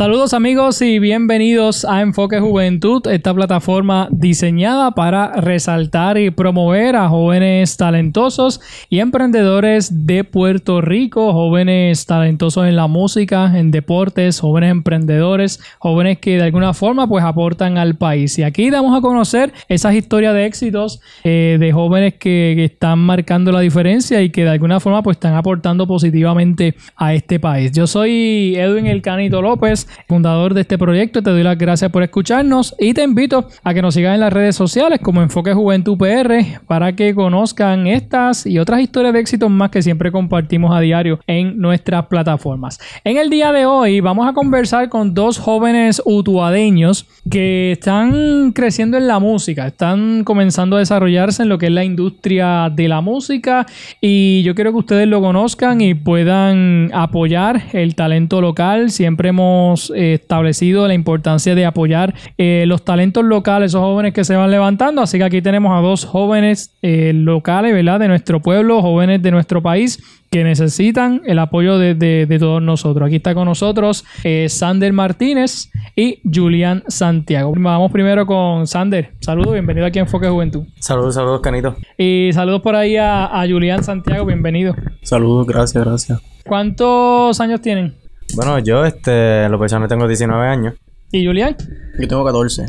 [0.00, 7.08] Saludos amigos y bienvenidos a Enfoque Juventud, esta plataforma diseñada para resaltar y promover a
[7.08, 14.70] jóvenes talentosos y emprendedores de Puerto Rico, jóvenes talentosos en la música, en deportes, jóvenes
[14.70, 18.38] emprendedores, jóvenes que de alguna forma pues aportan al país.
[18.38, 23.00] Y aquí damos a conocer esas historias de éxitos eh, de jóvenes que, que están
[23.00, 27.72] marcando la diferencia y que de alguna forma pues están aportando positivamente a este país.
[27.72, 31.22] Yo soy Edwin El Canito López fundador de este proyecto.
[31.22, 34.32] Te doy las gracias por escucharnos y te invito a que nos sigas en las
[34.32, 39.48] redes sociales como Enfoque Juventud PR para que conozcan estas y otras historias de éxito
[39.48, 42.78] más que siempre compartimos a diario en nuestras plataformas.
[43.04, 48.96] En el día de hoy vamos a conversar con dos jóvenes utuadeños que están creciendo
[48.96, 53.00] en la música, están comenzando a desarrollarse en lo que es la industria de la
[53.00, 53.66] música
[54.00, 58.90] y yo quiero que ustedes lo conozcan y puedan apoyar el talento local.
[58.90, 64.24] Siempre hemos eh, establecido la importancia de apoyar eh, los talentos locales, esos jóvenes que
[64.24, 65.02] se van levantando.
[65.02, 67.98] Así que aquí tenemos a dos jóvenes eh, locales, ¿verdad?
[67.98, 70.00] De nuestro pueblo, jóvenes de nuestro país
[70.30, 73.08] que necesitan el apoyo de, todos nosotros.
[73.08, 74.04] Aquí está con nosotros
[74.46, 77.52] Sander Martínez y Julián Santiago.
[77.56, 79.10] Vamos primero con Sander.
[79.18, 80.66] Saludos, bienvenido aquí a Enfoque Juventud.
[80.78, 81.74] Saludos, saludos, Canito.
[81.98, 84.76] Y saludos por ahí a, a Julián Santiago, bienvenido.
[85.02, 86.20] Saludos, gracias, gracias.
[86.46, 87.99] ¿Cuántos años tienen?
[88.36, 90.74] Bueno, yo, este, lo personal tengo 19 años.
[91.12, 91.56] ¿Y Julián?
[91.98, 92.66] Yo tengo 14.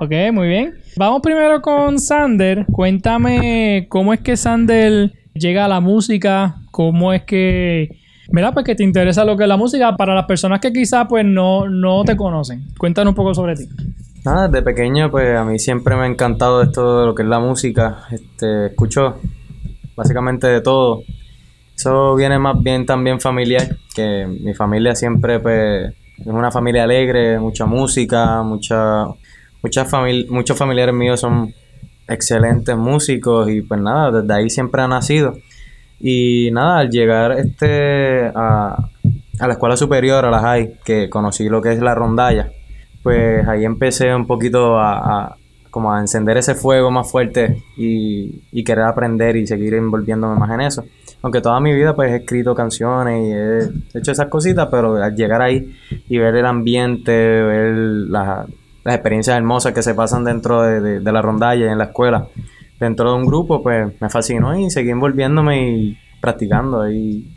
[0.00, 0.74] Ok, muy bien.
[0.96, 2.66] Vamos primero con Sander.
[2.70, 7.96] Cuéntame cómo es que Sander llega a la música, cómo es que,
[8.30, 8.52] ¿verdad?
[8.52, 11.24] Pues que te interesa lo que es la música para las personas que quizás pues
[11.24, 12.68] no, no te conocen.
[12.78, 13.68] Cuéntanos un poco sobre ti.
[14.24, 17.28] Nada, desde pequeño pues a mí siempre me ha encantado esto de lo que es
[17.28, 18.04] la música.
[18.10, 19.16] Este, escucho
[19.96, 21.02] básicamente de todo.
[21.78, 27.38] Eso viene más bien también familiar, que mi familia siempre pues, es una familia alegre,
[27.38, 29.06] mucha música, mucha,
[29.62, 29.88] muchas
[30.28, 31.54] muchos familiares míos son
[32.08, 35.38] excelentes músicos y pues nada, desde ahí siempre ha nacido.
[36.00, 38.90] Y nada, al llegar este a,
[39.38, 42.50] a la escuela superior, a la high, que conocí lo que es la rondalla,
[43.04, 45.36] pues ahí empecé un poquito a,
[45.70, 50.50] como a encender ese fuego más fuerte y, y, querer aprender y seguir envolviéndome más
[50.50, 50.84] en eso.
[51.22, 55.14] Aunque toda mi vida pues he escrito canciones y he hecho esas cositas, pero al
[55.14, 55.74] llegar ahí
[56.08, 58.46] y ver el ambiente, ver las
[58.84, 62.28] experiencias hermosas que se pasan dentro de, la rondalla y en la escuela,
[62.78, 67.28] dentro de un grupo, pues me fascinó y seguí envolviéndome y practicando y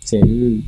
[0.00, 0.64] sí,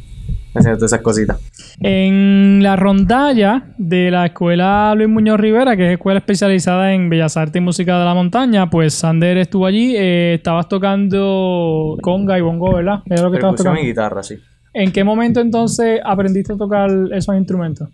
[0.54, 1.38] haciendo esas cositas.
[1.80, 7.36] En la rondalla de la escuela Luis Muñoz Rivera, que es escuela especializada en Bellas
[7.36, 12.40] Artes y Música de la Montaña, pues Sander estuvo allí, eh, estabas tocando conga y
[12.40, 13.02] bongo, ¿verdad?
[13.06, 13.80] Es lo que estabas tocando.
[13.80, 14.36] y guitarra, sí.
[14.72, 17.88] ¿En qué momento entonces aprendiste a tocar esos instrumentos?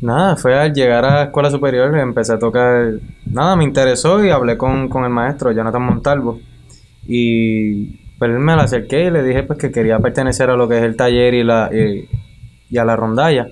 [0.00, 2.94] Nada, fue al llegar a la escuela superior, empecé a tocar,
[3.26, 6.40] nada, me interesó y hablé con, con el maestro Jonathan Montalvo
[7.06, 10.78] y pues me la acerqué y le dije pues que quería pertenecer a lo que
[10.78, 13.48] es el taller y la y a la rondalla.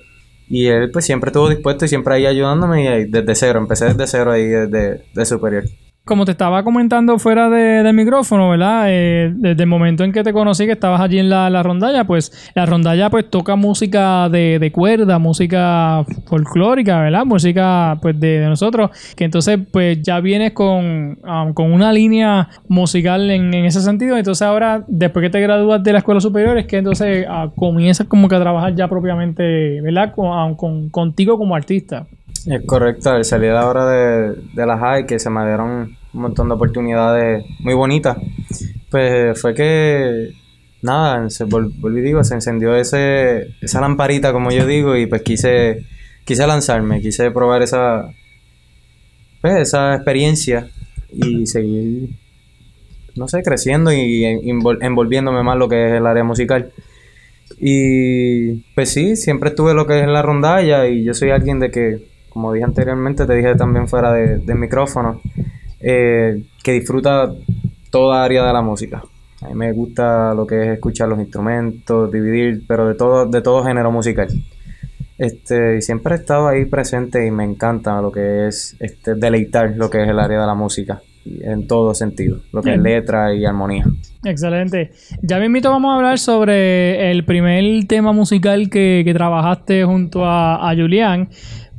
[0.49, 4.07] Y él pues siempre estuvo dispuesto y siempre ahí ayudándome y desde cero, empecé desde
[4.07, 5.65] cero ahí desde de superior
[6.05, 8.87] como te estaba comentando fuera de, del micrófono, ¿verdad?
[8.89, 12.51] Eh, desde el momento en que te conocí que estabas allí en la, rondalla, pues
[12.55, 17.25] la rondalla pues toca música de, de cuerda, música folclórica, ¿verdad?
[17.25, 23.31] Música pues de, nosotros, que entonces pues ya vienes con, um, con una línea musical
[23.31, 26.79] en, ese sentido, entonces ahora después que te gradúas de la escuela superior es que
[26.79, 30.13] entonces uh, comienzas como que a trabajar ya propiamente, ¿verdad?
[30.15, 32.07] Con, con, contigo como artista.
[32.47, 36.49] Es correcto, al salir ahora de, de la high, que se me dieron un montón
[36.49, 38.17] de oportunidades muy bonitas,
[38.91, 40.33] pues fue que,
[40.83, 45.85] nada, se volví, digo, se encendió ese, esa lamparita, como yo digo, y pues quise,
[46.25, 48.11] quise lanzarme, quise probar esa,
[49.41, 50.69] pues, esa experiencia
[51.13, 52.11] y seguir,
[53.17, 56.73] no sé, creciendo y envolviéndome más lo que es el área musical.
[57.59, 61.71] Y pues sí, siempre estuve lo que es la rondalla y yo soy alguien de
[61.71, 65.21] que como dije anteriormente, te dije también fuera de, del micrófono,
[65.81, 67.33] eh, que disfruta
[67.91, 69.03] toda área de la música.
[69.43, 73.41] A mí me gusta lo que es escuchar los instrumentos, dividir, pero de todo, de
[73.41, 74.29] todo género musical.
[75.19, 79.77] Este, y siempre he estado ahí presente y me encanta lo que es este, deleitar
[79.77, 83.35] lo que es el área de la música en todo sentido, lo que es letra
[83.35, 83.85] y armonía.
[84.25, 84.93] Excelente.
[85.23, 90.25] Ya me invito, vamos a hablar sobre el primer tema musical que, que trabajaste junto
[90.25, 91.29] a, a Julián.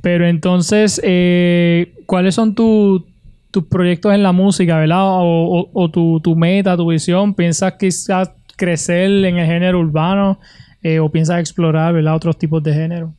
[0.01, 3.05] Pero entonces, eh, ¿cuáles son tu-
[3.51, 5.03] tus proyectos en la música, verdad?
[5.19, 7.33] O, o- o tu, tu meta, tu visión.
[7.33, 10.39] ¿Piensas quizás crecer en el género urbano?
[10.83, 13.13] Eh, ¿O piensas explorar, verdad, otros tipos de género?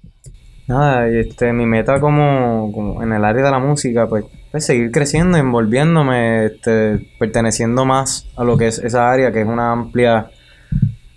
[0.67, 4.91] Nada, este, mi meta como, como en el área de la música, pues, es seguir
[4.91, 10.31] creciendo, envolviéndome, este, perteneciendo más a lo que es esa área, que es una amplia,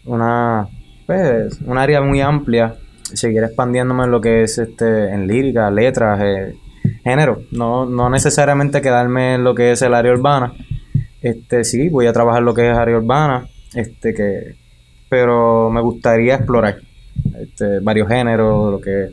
[0.06, 0.68] una,
[1.06, 2.76] pues, un área muy amplia,
[3.16, 6.56] seguir expandiéndome en lo que es, este, en lírica, letras, eh,
[7.04, 10.54] género, no, no necesariamente quedarme en lo que es el área urbana,
[11.22, 14.56] este, sí, voy a trabajar lo que es área urbana, este, que,
[15.10, 16.78] pero me gustaría explorar,
[17.42, 19.10] este, varios géneros, lo que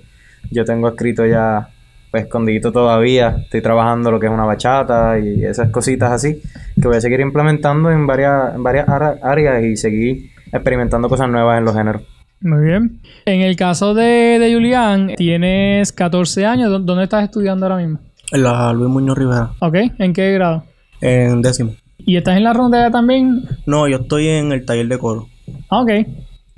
[0.51, 1.69] yo tengo escrito ya
[2.13, 3.37] pues escondidito todavía.
[3.45, 6.41] Estoy trabajando lo que es una bachata y esas cositas así
[6.81, 11.59] que voy a seguir implementando en varias, en varias áreas y seguir experimentando cosas nuevas
[11.59, 12.03] en los géneros.
[12.43, 13.01] Muy bien.
[13.25, 16.71] En el caso de, de Julián, tienes 14 años.
[16.71, 17.99] ¿Dó- ¿Dónde estás estudiando ahora mismo?
[18.33, 19.77] En la Luis Muñoz Rivera, ¿Ok?
[19.99, 20.65] ¿En qué grado?
[21.01, 21.75] en décimo.
[21.99, 23.45] ¿Y estás en la ronda también?
[23.67, 25.29] No, yo estoy en el taller de coro.
[25.71, 25.91] Ah, Ok.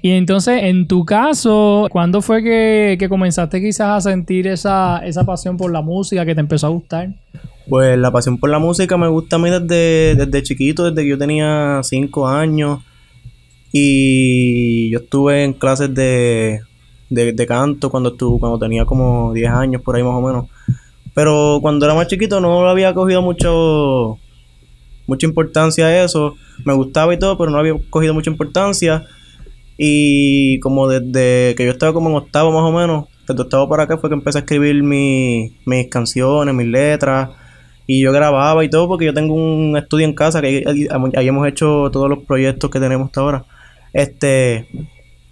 [0.02, 5.25] Y entonces, en tu caso, ¿cuándo fue que, que comenzaste quizás a sentir esa, esa
[5.25, 7.08] pasión por la música que te empezó a gustar?
[7.70, 11.08] Pues la pasión por la música me gusta a mí desde, desde chiquito, desde que
[11.08, 12.81] yo tenía 5 años.
[13.76, 16.60] Y yo estuve en clases de,
[17.10, 20.46] de, canto cuando estuve, cuando tenía como 10 años, por ahí más o menos.
[21.12, 24.20] Pero cuando era más chiquito no había cogido mucho
[25.08, 26.36] mucha importancia a eso.
[26.64, 29.06] Me gustaba y todo, pero no había cogido mucha importancia.
[29.76, 33.82] Y como desde que yo estaba como en octavo más o menos, desde octavo para
[33.82, 37.30] acá fue que empecé a escribir mi- mis canciones, mis letras.
[37.88, 41.26] Y yo grababa y todo porque yo tengo un estudio en casa que ahí- ahí
[41.28, 43.44] hemos hecho todos los proyectos que tenemos hasta ahora.
[43.94, 44.67] Este,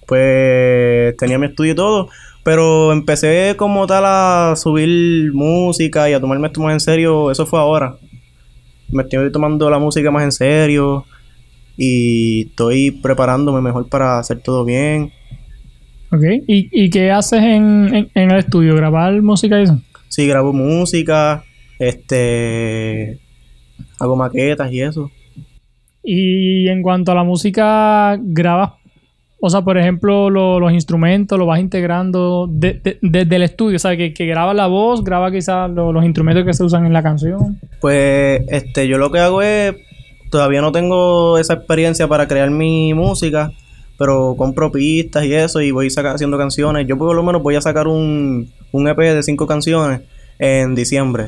[0.07, 2.09] pues tenía mi estudio y todo.
[2.45, 7.31] Pero empecé como tal a subir música y a tomarme esto más en serio.
[7.31, 7.97] Eso fue ahora.
[8.91, 11.05] Me estoy tomando la música más en serio.
[11.77, 15.13] Y estoy preparándome mejor para hacer todo bien.
[16.11, 16.23] Ok.
[16.47, 18.75] ¿Y, y qué haces en, en- en el estudio?
[18.77, 19.81] ¿Grabar música y eso?
[20.09, 21.45] Sí, grabo música.
[21.79, 23.19] Este.
[23.99, 25.11] Hago maquetas y eso.
[26.03, 28.73] Y en cuanto a la música, ¿grabas?
[29.45, 33.77] O sea, por ejemplo, lo- los instrumentos los vas integrando de- de- desde el estudio.
[33.77, 36.87] O sea, que, que graba la voz, graba quizás lo- los instrumentos que se usan
[36.87, 37.59] en la canción.
[37.81, 39.75] Pues este, yo lo que hago es,
[40.31, 43.51] todavía no tengo esa experiencia para crear mi música,
[43.99, 46.87] pero compro pistas y eso y voy saca- haciendo canciones.
[46.87, 50.03] Yo por lo menos voy a sacar un, un EP de cinco canciones
[50.39, 51.27] en diciembre.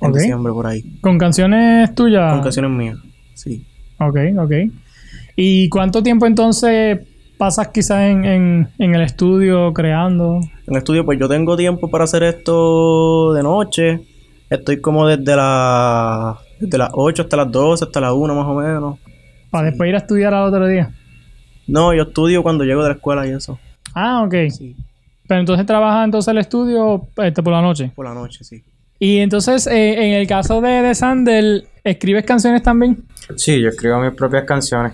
[0.00, 0.16] En Ok.
[0.18, 0.82] diciembre por ahí.
[1.00, 2.32] ¿Con canciones tuyas?
[2.32, 2.98] Con canciones mías.
[3.34, 3.64] Sí.
[4.00, 4.52] Ok, ok.
[5.36, 7.00] ¿Y cuánto tiempo entonces
[7.36, 10.36] pasas quizás en, en- en el estudio creando?
[10.66, 14.00] En el estudio, pues yo tengo tiempo para hacer esto de noche.
[14.50, 18.54] Estoy como desde, la, desde las 8 hasta las 12, hasta las 1 más o
[18.54, 18.98] menos.
[19.50, 20.90] Para después ir a estudiar al otro día.
[21.66, 23.58] No, yo estudio cuando llego de la escuela y eso.
[23.94, 24.34] Ah, ok.
[24.50, 24.74] Sí,
[25.26, 27.92] Pero entonces trabajas entonces el estudio este, por la noche.
[27.94, 28.62] por la noche, sí.
[28.98, 33.04] Y entonces, eh, en el caso de, de Sandel, ¿escribes canciones también?
[33.36, 34.92] Sí, yo escribo mis propias canciones.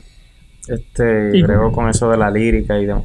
[0.69, 3.05] Este, Y- brego con eso de la lírica y demás.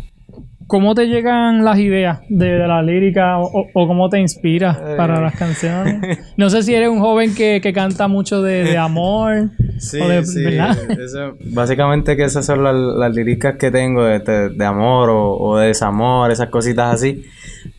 [0.67, 5.21] ¿Cómo te llegan las ideas de, de la lírica o, cómo te inspiras para Eh.
[5.21, 6.19] las canciones?
[6.37, 9.49] No sé si eres un joven que, que canta mucho de, de amor.
[9.79, 14.19] Sí, o de- sí, eso- básicamente que esas son las, las líricas que tengo de,
[14.19, 17.23] de- de amor o, o de desamor, esas cositas así.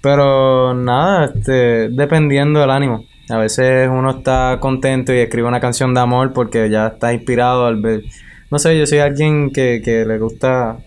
[0.01, 3.05] Pero nada, este, dependiendo del ánimo.
[3.31, 7.67] A veces uno está contento y escribe una canción de amor porque ya está inspirado
[7.67, 8.03] al ver...
[8.51, 10.79] No sé, yo soy alguien que, que le gusta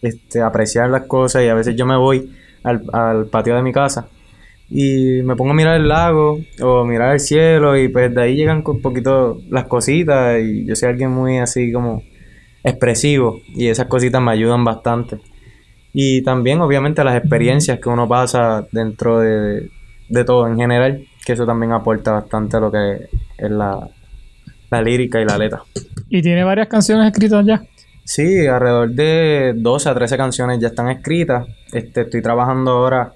[0.00, 2.32] este, apreciar las cosas y a veces yo me voy
[2.64, 4.08] al, al patio de mi casa
[4.74, 8.36] y me pongo a mirar el lago o mirar el cielo y pues de ahí
[8.36, 12.02] llegan un poquito las cositas y yo soy alguien muy así como
[12.64, 15.18] expresivo y esas cositas me ayudan bastante.
[15.92, 19.68] Y también obviamente las experiencias que uno pasa dentro de,
[20.08, 23.88] de todo en general, que eso también aporta bastante a lo que es la,
[24.70, 25.62] la lírica y la letra.
[26.08, 27.62] Y tiene varias canciones escritas ya.
[28.04, 31.46] Sí, alrededor de 12 a 13 canciones ya están escritas.
[31.72, 33.12] Este, estoy trabajando ahora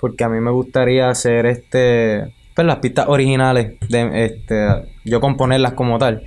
[0.00, 4.66] porque a mí me gustaría hacer este, pues las pistas originales, de este,
[5.04, 6.22] yo componerlas como tal.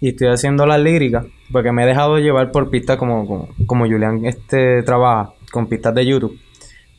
[0.00, 3.86] Y estoy haciendo las líricas, porque me he dejado llevar por pistas como, como, como
[3.86, 6.40] Julián este, trabaja, con pistas de YouTube.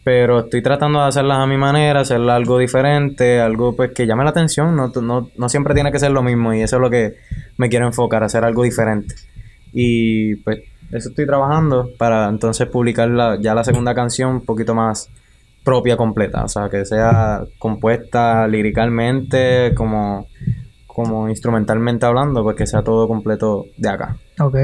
[0.03, 4.23] Pero estoy tratando de hacerlas a mi manera, hacerlas algo diferente, algo pues que llame
[4.23, 4.75] la atención.
[4.75, 7.15] No, no, no siempre tiene que ser lo mismo y eso es lo que
[7.57, 9.13] me quiero enfocar, hacer algo diferente.
[9.73, 10.59] Y pues
[10.91, 15.09] eso estoy trabajando para entonces publicar la- ya la segunda canción un poquito más
[15.63, 16.43] propia, completa.
[16.45, 20.25] O sea, que sea compuesta liricalmente, como,
[20.87, 24.17] como instrumentalmente hablando, pues que sea todo completo de acá.
[24.39, 24.55] Ok.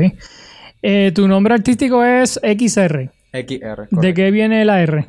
[0.82, 3.12] Eh, tu nombre artístico es XR.
[3.32, 3.88] XR.
[3.92, 5.08] ¿De qué viene la R?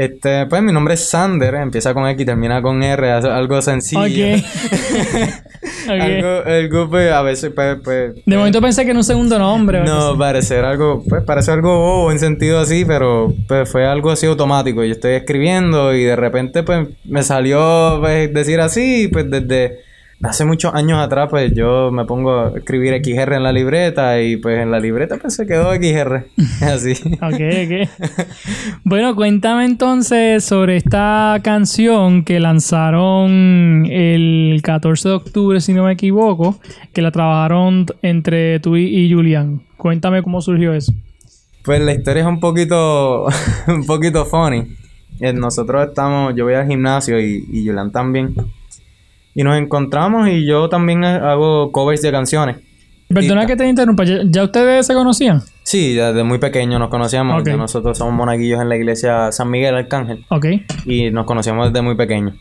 [0.00, 4.00] Este, pues mi nombre es Sander, empieza con X, termina con R, algo sencillo.
[4.34, 4.42] Ok.
[5.84, 6.00] Ok.
[6.00, 9.82] algo, algo, pues, a veces, pues, pues, De momento pensé que era un segundo nombre.
[9.82, 14.26] No, parecer algo, pues parece algo bobo en sentido así, pero pues fue algo así
[14.26, 14.84] automático.
[14.84, 19.80] Yo estoy escribiendo y de repente pues me salió pues, decir así, pues desde
[20.22, 24.36] hace muchos años atrás pues yo me pongo a escribir XR en la libreta y
[24.36, 26.26] pues en la libreta pues se quedó XR.
[26.62, 26.92] así.
[27.22, 28.24] Ok, ok.
[28.84, 35.92] Bueno, cuéntame entonces sobre esta canción que lanzaron el 14 de octubre, si no me
[35.92, 36.60] equivoco,
[36.92, 39.62] que la trabajaron entre tú y, y Julián.
[39.76, 40.92] Cuéntame cómo surgió eso.
[41.64, 43.26] Pues la historia es un poquito,
[43.68, 44.76] un poquito funny.
[45.20, 48.34] Eh, Nosotros estamos, yo voy al gimnasio y, y Julián también.
[49.34, 52.56] Y nos encontramos y yo también hago covers de canciones.
[53.08, 55.42] Perdona Y- que te interrumpa, ¿ya, ya ustedes se conocían?
[55.64, 57.40] Sí, desde muy pequeño nos conocíamos.
[57.40, 57.48] Ok.
[57.48, 60.46] Ya Nosotros somos monaguillos en la iglesia San Miguel Arcángel Ok,
[60.86, 62.34] y nos conocíamos desde muy pequeño.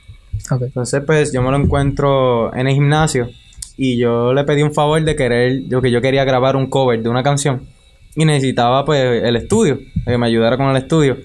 [0.52, 0.62] ok.
[0.64, 3.30] Entonces, pues yo me lo encuentro en el gimnasio
[3.78, 7.02] y yo le pedí un favor de querer, yo que yo quería grabar un cover
[7.02, 7.62] de una canción
[8.16, 11.18] y necesitaba pues el estudio, que me ayudara con el estudio.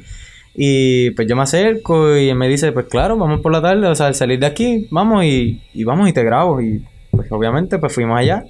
[0.54, 3.86] Y pues yo me acerco y él me dice, pues claro, vamos por la tarde,
[3.88, 6.60] o sea, al salir de aquí, vamos y, y vamos y te grabo.
[6.60, 8.44] Y pues obviamente pues fuimos allá.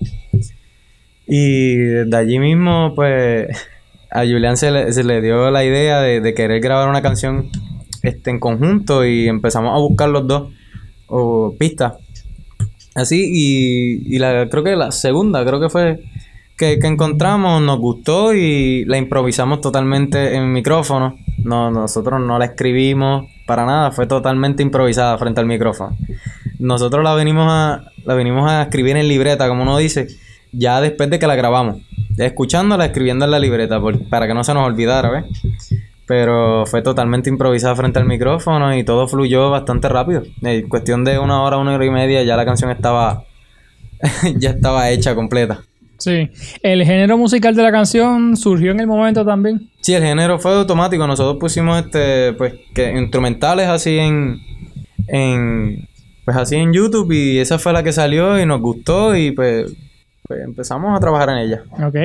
[1.27, 3.49] Y de allí mismo pues
[4.11, 7.51] a Julián se le, se le dio la idea de, de querer grabar una canción
[8.03, 10.53] este, en conjunto y empezamos a buscar los dos
[11.07, 11.95] o pistas.
[12.95, 16.01] Así, y, y la, creo que la segunda, creo que fue
[16.57, 21.17] que, que encontramos, nos gustó y la improvisamos totalmente en micrófono.
[21.45, 25.97] No, nosotros no la escribimos para nada, fue totalmente improvisada frente al micrófono.
[26.59, 30.09] Nosotros la venimos a, la venimos a escribir en libreta, como uno dice,
[30.53, 31.83] ya después de que la grabamos.
[32.17, 35.25] Escuchándola, escribiendo en la libreta, para que no se nos olvidara, ¿ves?
[36.07, 40.23] Pero fue totalmente improvisada frente al micrófono y todo fluyó bastante rápido.
[40.43, 43.25] En cuestión de una hora, una hora y media, ya la canción estaba,
[44.37, 45.63] ya estaba hecha completa.
[45.99, 46.31] Sí.
[46.63, 49.71] ¿El género musical de la canción surgió en el momento también?
[49.81, 51.07] Sí, el género fue automático.
[51.07, 54.39] Nosotros pusimos este, pues, que instrumentales así en,
[55.09, 55.89] en,
[56.25, 59.73] pues así en YouTube y esa fue la que salió y nos gustó y pues,
[60.27, 61.63] pues empezamos a trabajar en ella.
[61.73, 61.97] Ok.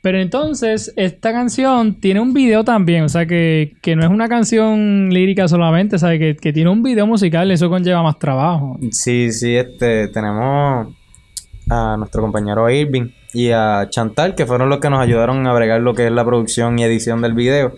[0.00, 3.04] Pero entonces, esta canción tiene un video también.
[3.04, 6.18] O sea, que, que no es una canción lírica solamente, ¿sabes?
[6.18, 7.50] Que, que tiene un video musical.
[7.50, 8.78] Eso conlleva más trabajo.
[8.90, 10.94] Sí, sí, este, tenemos
[11.68, 15.80] a nuestro compañero Irving y a Chantal, que fueron los que nos ayudaron a bregar
[15.80, 17.74] lo que es la producción y edición del video.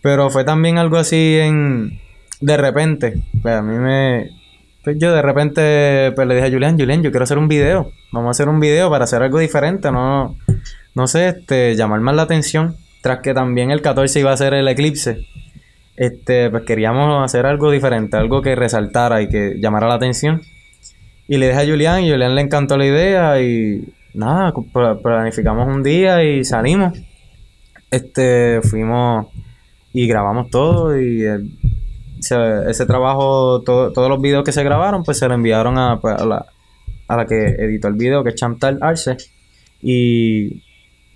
[0.00, 2.00] Pero fue también algo así en...
[2.40, 4.30] De repente, pues a mí me...
[4.82, 7.92] Pues yo de repente pues le dije a Julián, Julián, yo quiero hacer un video.
[8.10, 10.36] Vamos a hacer un video para hacer algo diferente, no...
[10.94, 12.76] No sé, este, llamar más la atención.
[13.02, 15.26] Tras que también el 14 iba a ser el eclipse.
[15.96, 20.40] Este, pues queríamos hacer algo diferente, algo que resaltara y que llamara la atención.
[21.28, 24.52] Y le dije a Julián, y Julián le encantó la idea y nada,
[25.02, 26.98] planificamos un día y salimos.
[27.90, 29.26] Este, fuimos
[29.92, 31.24] y grabamos todo y
[32.20, 36.00] se- ese trabajo, to- todos los videos que se grabaron, pues se lo enviaron a,
[36.00, 36.46] pues, a la,
[37.08, 39.16] a la que editó el video, que es Chantal Arce.
[39.82, 40.62] Y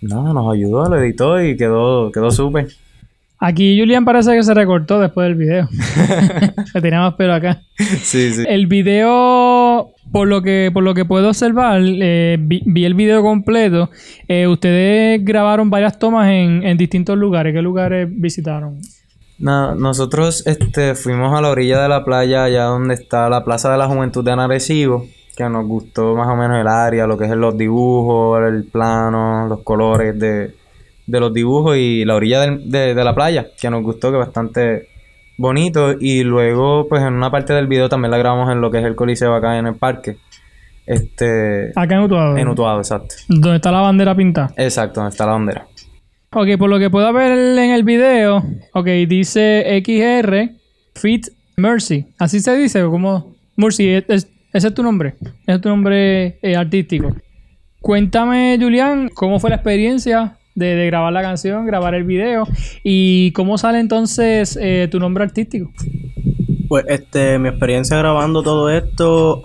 [0.00, 2.68] nada, nos ayudó, lo editó y quedó, quedó súper.
[3.46, 5.68] Aquí Julián parece que se recortó después del video.
[6.74, 7.60] Le tenía más pelo acá.
[7.76, 8.42] Sí, sí.
[8.48, 13.20] El video, por lo que, por lo que puedo observar, eh, vi, vi el video
[13.20, 13.90] completo.
[14.28, 17.52] Eh, ustedes grabaron varias tomas en, en distintos lugares.
[17.52, 18.78] ¿Qué lugares visitaron?
[19.38, 23.70] No, nosotros este, fuimos a la orilla de la playa, allá donde está la Plaza
[23.70, 27.26] de la Juventud de Arecibo, que nos gustó más o menos el área, lo que
[27.26, 30.63] es los dibujos, el plano, los colores de,
[31.06, 34.16] de los dibujos y la orilla del- de, de la playa, que nos gustó, que
[34.18, 34.88] bastante
[35.36, 35.94] bonito.
[36.00, 38.84] Y luego, pues en una parte del video también la grabamos en lo que es
[38.84, 40.16] el Coliseo acá en el parque.
[40.86, 42.36] Este, Acá en Utuado.
[42.36, 43.14] en Utuado, exacto.
[43.28, 44.52] Donde está la bandera pintada.
[44.56, 45.66] Exacto, donde está la bandera.
[46.32, 48.42] Ok, por lo que puedo ver en el video,
[48.74, 50.50] ok, dice XR,
[50.94, 55.52] Fit Mercy, así se dice, o como Mercy, es- es- ese es tu nombre, ese
[55.56, 57.14] es tu nombre eh, artístico.
[57.80, 62.46] Cuéntame, Julián, cómo fue la experiencia de, de grabar la canción, grabar el video
[62.82, 65.70] y cómo sale entonces eh, tu nombre artístico.
[66.68, 69.44] Pues este, mi experiencia grabando todo esto,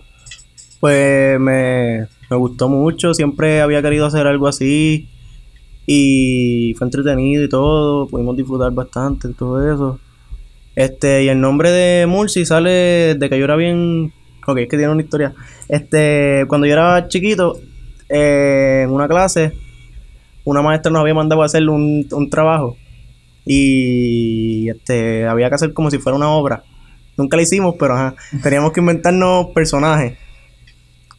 [0.80, 3.14] pues me, me gustó mucho.
[3.14, 5.10] Siempre había querido hacer algo así.
[5.86, 8.08] Y fue entretenido y todo.
[8.08, 10.00] Pudimos disfrutar bastante de todo eso.
[10.76, 14.14] Este, y el nombre de Murci sale de que yo era bien.
[14.48, 15.34] Ok, es que tiene una historia.
[15.68, 17.60] Este, cuando yo era chiquito,
[18.08, 19.52] eh, en una clase,
[20.50, 22.76] una maestra nos había mandado a hacer un, un trabajo.
[23.46, 26.64] Y este, había que hacer como si fuera una obra.
[27.18, 30.18] Nunca la hicimos, pero ajá, teníamos que inventarnos personajes.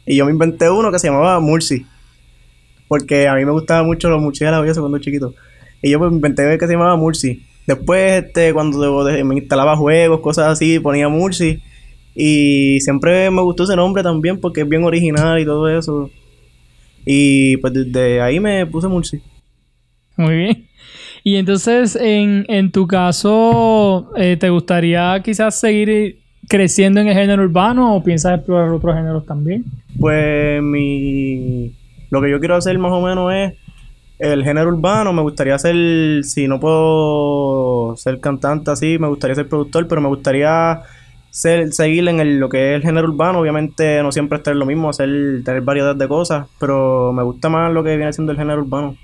[0.05, 1.85] Y yo me inventé uno que se llamaba Murci.
[2.87, 5.33] Porque a mí me gustaban mucho los murciélagos y eso cuando chiquito.
[5.81, 7.45] Y yo pues me inventé que se llamaba Murci.
[7.65, 11.61] Después, este, cuando me instalaba juegos, cosas así, ponía Murci.
[12.13, 16.09] Y siempre me gustó ese nombre también porque es bien original y todo eso.
[17.05, 19.21] Y pues desde ahí me puse Murci.
[20.17, 20.67] Muy bien.
[21.23, 27.43] Y entonces, en, en tu caso, eh, ¿te gustaría quizás seguir creciendo en el género
[27.43, 29.63] urbano o piensas explorar otros géneros también?
[29.99, 31.73] Pues mi
[32.11, 33.53] lo que yo quiero hacer más o menos es
[34.19, 39.47] el género urbano, me gustaría ser, si no puedo ser cantante así, me gustaría ser
[39.47, 40.81] productor, pero me gustaría
[41.31, 44.65] ser, seguir en el- lo que es el género urbano, obviamente no siempre estar lo
[44.65, 45.09] mismo, hacer,
[45.43, 48.95] tener variedad de cosas, pero me gusta más lo que viene siendo el género urbano.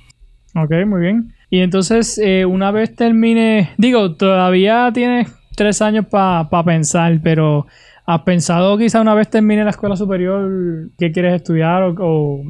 [0.55, 1.33] Ok, muy bien.
[1.49, 7.65] Y entonces, eh, una vez termine, digo, todavía tienes tres años para pensar, pero
[8.05, 12.43] ¿has pensado quizá una vez termine la escuela superior qué quieres estudiar o, o,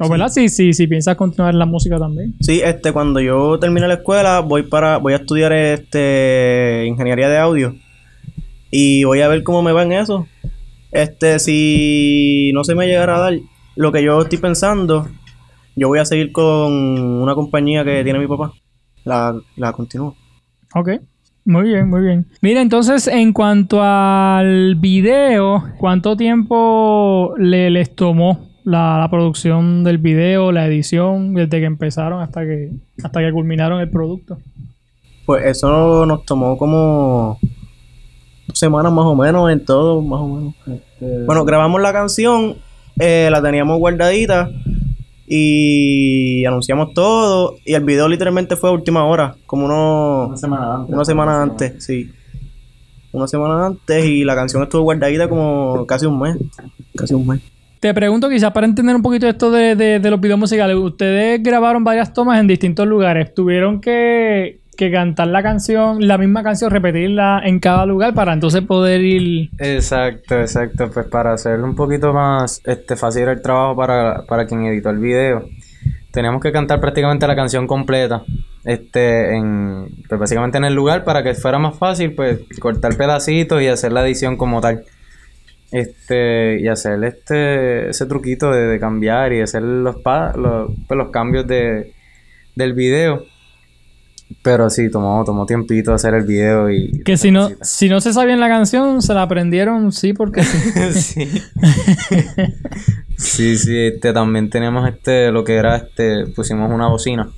[0.00, 0.28] o, verdad?
[0.28, 2.34] Si, si, si piensas continuar en la música también.
[2.40, 7.38] Sí, este, cuando yo termine la escuela, voy para, voy a estudiar este ingeniería de
[7.38, 7.74] audio.
[8.74, 10.26] Y voy a ver cómo me va en eso.
[10.90, 13.34] Este, si no se me llegara a dar
[13.76, 15.08] lo que yo estoy pensando,
[15.76, 18.54] yo voy a seguir con una compañía que tiene mi papá.
[19.04, 20.16] La, la continúo.
[20.74, 20.88] Ok.
[21.44, 22.26] Muy bien, muy bien.
[22.40, 29.98] Mira, entonces, en cuanto al video, ¿cuánto tiempo le, les tomó la, la producción del
[29.98, 32.70] video, la edición, desde que empezaron hasta que,
[33.02, 34.38] hasta que culminaron el producto?
[35.26, 37.38] Pues eso nos tomó como
[38.54, 40.54] semanas más o menos en todo, más o menos.
[41.26, 42.56] Bueno, grabamos la canción,
[42.98, 44.50] eh, la teníamos guardadita
[45.26, 47.56] y anunciamos todo.
[47.64, 50.94] Y el video literalmente fue a última hora, como unos, semana antes.
[50.94, 52.10] una semana antes, sí.
[53.12, 56.36] Una semana antes y la canción estuvo guardadita como casi un mes.
[56.96, 57.40] Casi un mes.
[57.80, 60.76] Te pregunto quizás para entender un poquito esto de, de- de los videos musicales.
[60.76, 63.34] Ustedes grabaron varias tomas en distintos lugares.
[63.34, 68.62] ¿Tuvieron que, que cantar la canción, la misma canción, repetirla en cada lugar para entonces
[68.62, 69.50] poder ir...
[69.58, 70.90] Exacto, exacto.
[70.92, 74.98] Pues para hacer un poquito más este, fácil el trabajo para, para quien editó el
[74.98, 75.44] video,
[76.10, 78.22] teníamos que cantar prácticamente la canción completa.
[78.64, 83.60] Este, en, pues básicamente en el lugar para que fuera más fácil, pues cortar pedacitos
[83.62, 84.84] y hacer la edición como tal.
[85.72, 90.98] Este, y hacer este, ese truquito de, de cambiar y hacer los, pa- los, pues,
[90.98, 91.92] los cambios de,
[92.54, 93.24] del video.
[94.42, 97.02] Pero sí, tomó, tomó tiempito hacer el video y...
[97.04, 100.58] Que si no, si no se sabían la canción, se la aprendieron, sí, porque sí.
[103.16, 103.56] sí.
[103.58, 107.28] sí, este, también tenemos este, lo que era este, pusimos una bocina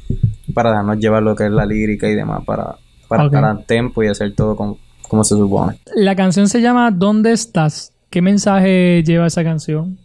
[0.55, 2.77] para dejarnos llevar lo que es la lírica y demás, para,
[3.09, 3.35] para Ok.
[3.35, 5.79] estar a tiempo y hacer todo como, como se supone.
[5.95, 7.93] La canción se llama ¿Dónde estás?
[8.11, 9.99] ¿Qué mensaje lleva esa canción?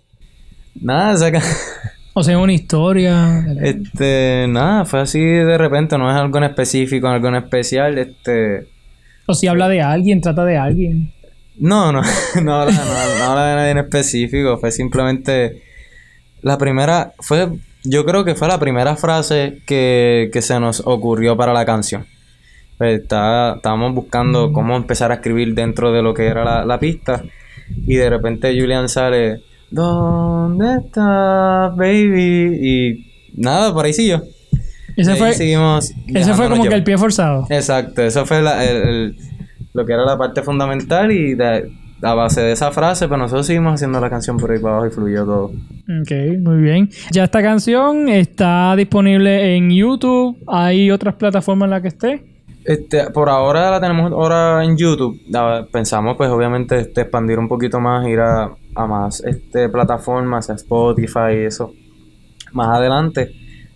[0.81, 1.43] Nada, esa ca-
[2.13, 3.45] O sea, una historia.
[3.61, 8.67] este, nada, fue así de repente, no es algo en específico, algo en especial, este,
[9.25, 11.13] O si habla de alguien, trata de alguien.
[11.57, 12.01] No, no,
[12.43, 14.57] no habla, no, no habla de nadie en específico.
[14.57, 15.61] Fue simplemente
[16.41, 17.49] la primera, fue,
[17.83, 22.05] yo creo que fue la primera frase que, que se nos ocurrió para la canción.
[22.77, 27.23] Pues, estábamos buscando cómo empezar a escribir dentro de lo que era la, la pista.
[27.85, 32.57] Y de repente Julian sale, ¿Dónde estás, baby?
[32.61, 33.05] Y
[33.41, 34.23] nada, por ahí siguió.
[34.95, 37.45] Ese fue, seguimos ese fue como que el pie forzado.
[37.49, 39.15] Exacto, eso fue la- el- el-
[39.73, 43.45] lo que era la parte fundamental y de- a base de esa frase, pues nosotros
[43.45, 45.45] seguimos haciendo la canción por ahí para abajo y fluyó todo.
[45.45, 46.89] Ok, muy bien.
[47.11, 50.37] Ya esta canción está disponible en YouTube.
[50.47, 52.23] ¿Hay otras plataformas en las que esté?
[52.65, 55.19] Este, por ahora la tenemos ahora en YouTube.
[55.33, 58.49] Ah, Pensamos pues obviamente este, expandir un poquito más, ir a,
[58.79, 61.73] a más este, plataformas, a Spotify y eso,
[62.53, 63.31] más adelante.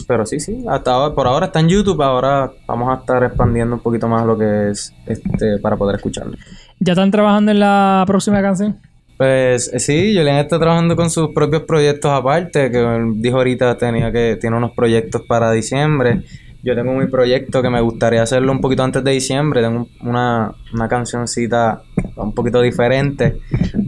[0.08, 3.76] Pero sí, sí, hasta ahora, por ahora está en YouTube, ahora vamos a estar expandiendo
[3.76, 6.36] un poquito más lo que es este para poder escucharlo.
[6.80, 8.80] ¿Ya están trabajando en la próxima canción?
[9.18, 12.86] Pues eh, sí, Julián está trabajando con sus propios proyectos aparte, que
[13.16, 16.24] dijo ahorita tenía que tiene unos proyectos para diciembre.
[16.64, 19.62] Yo tengo mi proyecto que me gustaría hacerlo un poquito antes de diciembre.
[19.62, 21.82] Tengo una, una cancioncita
[22.16, 23.40] un poquito diferente.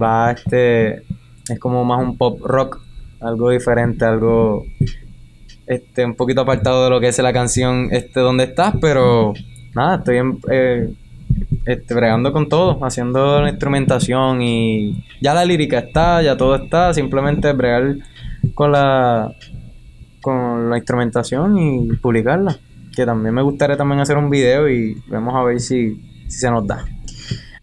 [0.01, 1.03] Va este
[1.47, 2.81] es como más un pop rock,
[3.21, 4.65] algo diferente, algo
[5.65, 9.33] este un poquito apartado de lo que es la canción este donde estás, pero
[9.73, 10.93] nada, estoy en, eh,
[11.65, 16.93] este, bregando con todo, haciendo la instrumentación y ya la lírica está, ya todo está,
[16.93, 17.95] simplemente bregar
[18.53, 19.33] con la
[20.21, 22.57] con la instrumentación y publicarla.
[22.95, 26.49] Que también me gustaría también hacer un video y vamos a ver si, si se
[26.49, 26.85] nos da.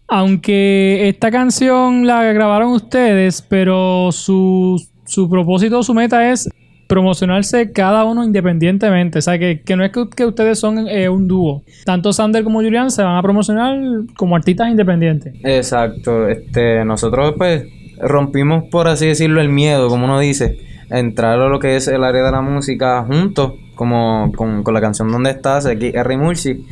[0.07, 6.49] Aunque esta canción la grabaron ustedes, pero su, su propósito, su meta es
[6.87, 9.19] promocionarse cada uno independientemente.
[9.19, 11.63] O sea, que, que no es que, que ustedes son eh, un dúo.
[11.85, 13.75] Tanto Sander como Julián se van a promocionar
[14.15, 15.33] como artistas independientes.
[15.43, 17.65] Exacto, este, nosotros pues
[17.99, 20.59] rompimos, por así decirlo, el miedo, como uno dice,
[20.99, 24.81] entrar a lo que es el área de la música juntos, como con, con la
[24.81, 26.65] canción Donde estás, aquí R y Murci.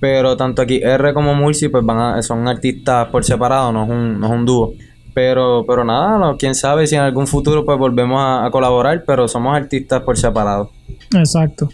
[0.00, 3.90] Pero tanto aquí R como Murci pues van a- son artistas por separado, no es
[3.90, 4.72] un, no es un dúo.
[5.14, 9.26] Pero, pero nada, quién sabe si en algún futuro pues volvemos a, a colaborar, pero
[9.26, 10.70] somos artistas por separado.
[11.16, 11.68] Exacto.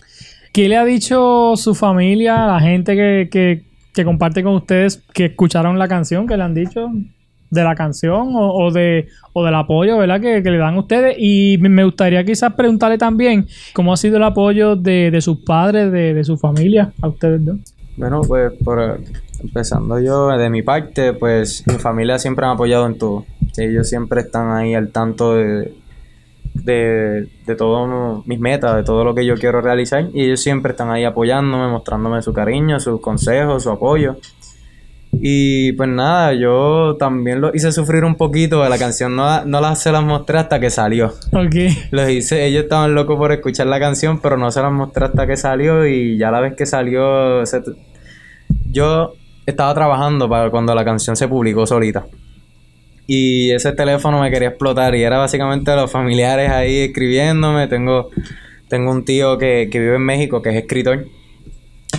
[0.53, 3.63] ¿Qué le ha dicho su familia, la gente que, que,
[3.93, 6.91] que comparte con ustedes, que escucharon la canción, que le han dicho
[7.55, 10.21] de la canción o, o de, o del apoyo, ¿verdad?
[10.21, 11.17] Que, le dan ustedes.
[11.19, 16.15] Y me- gustaría quizás preguntarle también cómo ha sido el apoyo de, sus padres, de,
[16.15, 17.57] de su familia, a ustedes dos.
[17.97, 19.01] Bueno, pues por,
[19.41, 23.25] empezando yo, de mi parte, pues mi familia siempre me ha apoyado en todo.
[23.57, 25.73] Ellos siempre están ahí al tanto de,
[26.55, 30.07] de, de todas mis metas, de todo lo que yo quiero realizar.
[30.13, 34.17] Y ellos siempre están ahí apoyándome, mostrándome su cariño, sus consejos, su apoyo.
[35.21, 38.67] Y pues nada, yo también lo hice sufrir un poquito.
[38.69, 41.15] La canción no, no la, se las mostré hasta que salió.
[41.33, 41.55] Ok.
[41.91, 45.27] Los hice, ellos estaban locos por escuchar la canción, pero no se las mostré hasta
[45.27, 47.63] que salió y ya la vez que salió, se-
[48.71, 49.15] yo
[49.47, 52.07] estaba trabajando para cuando la canción se publicó solita.
[53.07, 57.67] Y ese teléfono me quería explotar y era básicamente los familiares ahí escribiéndome.
[57.69, 58.09] Tengo,
[58.69, 61.05] tengo un tío que, que vive en México que es escritor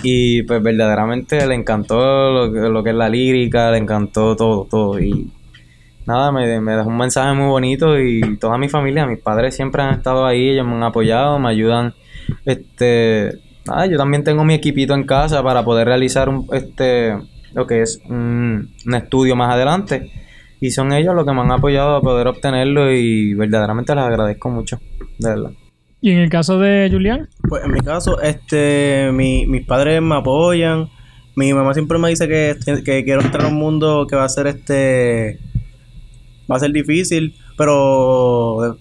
[0.08, 5.00] y pues verdaderamente le encantó lo, lo que es la lírica, le encantó todo, todo.
[5.00, 5.32] Y
[6.06, 9.82] nada, me, me dejó un mensaje muy bonito y toda mi familia, mis padres siempre
[9.82, 11.92] han estado ahí, ellos me han apoyado, me ayudan.
[12.44, 13.40] Este,
[13.90, 17.16] yo también tengo mi equipito en casa para poder realizar un, este,
[17.52, 20.12] lo que es un, un estudio más adelante.
[20.60, 24.50] Y son ellos los que me han apoyado a poder obtenerlo y verdaderamente les agradezco
[24.50, 24.78] mucho,
[25.18, 25.50] de verdad.
[26.00, 27.28] ¿Y en el caso de Julián?
[27.48, 30.88] Pues en mi caso, este, mi- mis padres me apoyan.
[31.34, 34.28] Mi mamá siempre me dice que, que quiero entrar a un mundo que va a
[34.28, 35.38] ser este,
[36.50, 38.78] va a ser difícil, pero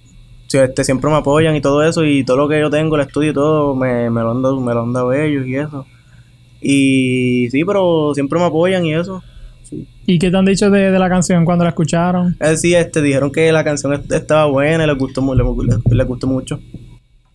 [0.47, 3.01] sí, este, siempre me apoyan y todo eso y todo lo que yo tengo, el
[3.01, 5.85] estudio y todo, me, me lo han dado, me lo han dado ellos y eso.
[6.61, 9.21] Y sí, pero siempre me apoyan y eso.
[10.05, 12.37] ¿Y qué te han dicho de, de la canción cuando la escucharon?
[12.39, 16.07] Es decir, este, dijeron que la canción est- estaba buena y les gustó, les- les
[16.07, 16.59] gustó mucho.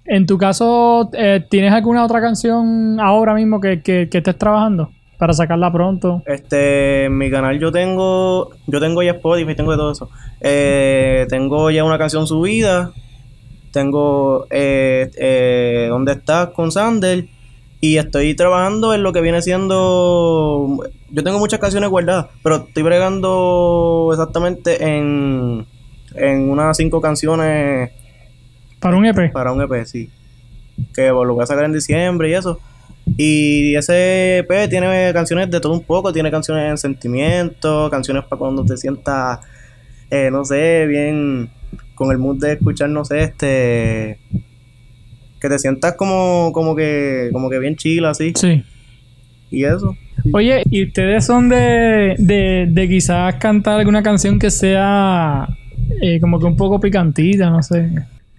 [0.05, 4.91] En tu caso, eh, ¿tienes alguna otra canción ahora mismo que, que, que estés trabajando
[5.19, 6.23] para sacarla pronto?
[6.27, 10.11] Este, en mi canal yo tengo, yo tengo ya Spotify, tengo todo eso.
[10.41, 12.93] Eh, tengo ya una canción subida,
[13.71, 16.49] tengo eh, eh, ¿Dónde estás?
[16.49, 17.27] con Sander
[17.83, 22.83] y estoy trabajando en lo que viene siendo, yo tengo muchas canciones guardadas, pero estoy
[22.83, 25.67] bregando exactamente en,
[26.15, 27.91] en unas cinco canciones
[28.81, 29.33] Para un EP.
[29.33, 30.11] para un EP, sí.
[30.95, 32.59] Que lo voy a sacar en diciembre y eso.
[33.16, 38.38] Y ese EP tiene canciones de todo un poco, tiene canciones en sentimiento, canciones para
[38.38, 39.40] cuando te sientas,
[40.11, 41.51] eh, no sé, bien
[41.95, 44.19] con el mood de escuchar, no sé, este
[45.40, 48.62] que te sientas como como que como que bien chill así Sí.
[49.51, 49.97] y eso.
[50.33, 55.49] Oye, ¿y ustedes son de, de, de quizás cantar alguna canción que sea
[56.03, 57.88] eh, como que un poco picantita, no sé?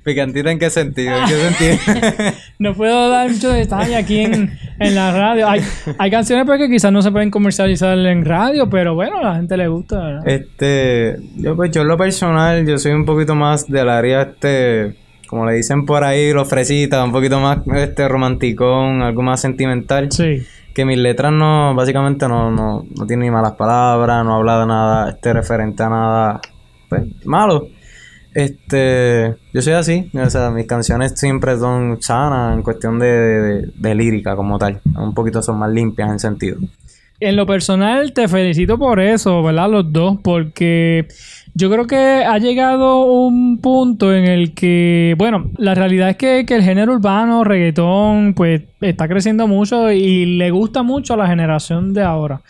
[0.04, 1.16] ¿Picantita en qué sentido?
[1.16, 2.32] ¿En qué sentido?
[2.58, 5.48] No puedo dar mucho detalle aquí en, en la radio.
[5.48, 5.62] Hay,
[5.98, 9.36] hay canciones pues, que quizás no se pueden comercializar en radio, pero bueno, a la
[9.36, 10.00] gente le gusta.
[10.00, 10.28] ¿verdad?
[10.28, 14.96] Este, yo pues yo en lo personal, yo soy un poquito más del área este,
[15.28, 20.12] como le dicen por ahí, lo fresita, un poquito más este romanticón, algo más sentimental.
[20.12, 20.46] Sí.
[20.74, 24.66] Que mis letras no, básicamente no, no, no tienen ni malas palabras, no habla de
[24.66, 26.42] nada, este referente a nada,
[26.90, 27.68] pues, malo.
[28.34, 33.96] Este, yo soy así, o sea, mis canciones siempre son sanas en cuestión de, de-
[33.96, 36.58] lírica como tal, un poquito son más limpias en sentido.
[37.20, 39.70] en lo personal te felicito por eso, ¿verdad?
[39.70, 41.08] Los dos, porque
[41.54, 46.46] yo creo que ha llegado un punto en el que, bueno, la realidad es que,
[46.48, 51.28] que el género urbano, reggaetón, pues está creciendo mucho y le gusta mucho a la
[51.28, 52.42] generación de ahora.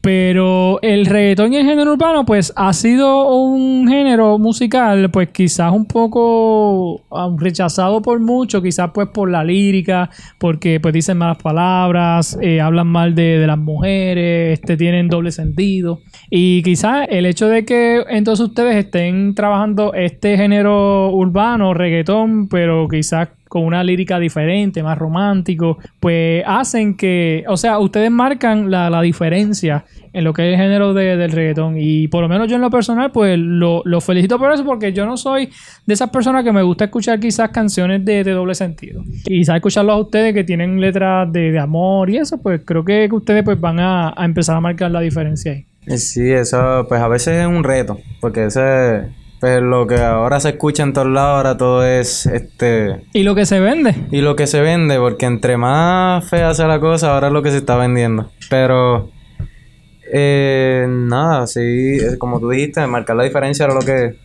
[0.00, 5.72] Pero el reggaetón y el género urbano, pues ha sido un género musical, pues quizás
[5.72, 10.08] un poco um, rechazado por muchos, quizás pues por la lírica,
[10.38, 15.32] porque pues dicen malas palabras, eh, hablan mal de, de las mujeres, este, tienen doble
[15.32, 16.00] sentido.
[16.30, 22.88] Y quizás el hecho de que entonces ustedes estén trabajando este género urbano, reggaetón, pero
[22.88, 28.88] quizás con una lírica diferente, más romántico, pues hacen que, o sea, ustedes marcan la,
[28.88, 31.74] la diferencia en lo que es el género de- del reggaetón.
[31.76, 34.92] Y por lo menos yo en lo personal, pues lo, lo felicito por eso, porque
[34.92, 35.50] yo no soy
[35.84, 39.02] de esas personas que me gusta escuchar quizás canciones de, de doble sentido.
[39.26, 42.84] Y quizás escucharlos a ustedes que tienen letras de, de amor y eso, pues creo
[42.84, 45.66] que, que ustedes pues van a, a empezar a marcar la diferencia ahí.
[45.98, 49.08] Sí, eso pues a veces es un reto, porque ese,
[49.40, 53.06] pues lo que ahora se escucha en todos lados, ahora todo es este...
[53.14, 53.94] Y lo que se vende.
[54.10, 57.42] Y lo que se vende, porque entre más fea sea la cosa, ahora es lo
[57.42, 58.30] que se está vendiendo.
[58.50, 59.10] Pero,
[60.12, 64.16] eh, nada, sí, como tú dijiste, marcar la diferencia era lo que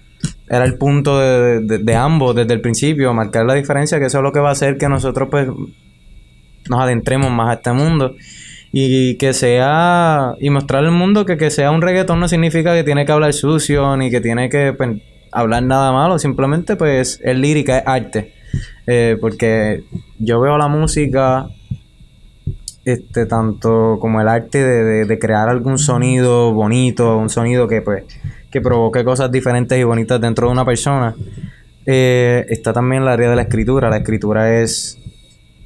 [0.49, 4.17] era el punto de, de- de ambos desde el principio, marcar la diferencia, que eso
[4.19, 5.47] es lo que va a hacer que nosotros pues
[6.69, 8.15] nos adentremos más a este mundo.
[8.77, 12.83] Y que sea, y mostrarle al mundo que que sea un reggaetón no significa que
[12.83, 17.37] tiene que hablar sucio, ni que tiene que pues, hablar nada malo, simplemente pues es
[17.37, 18.33] lírica, es arte.
[18.85, 19.83] Eh, porque
[20.19, 21.47] yo veo la música,
[22.83, 27.81] este, tanto como el arte de, de- de crear algún sonido bonito, un sonido que
[27.81, 28.03] pues,
[28.51, 31.15] que provoque cosas diferentes y bonitas dentro de una persona.
[31.85, 33.89] Eh, está también el área de la escritura.
[33.89, 34.97] La escritura es,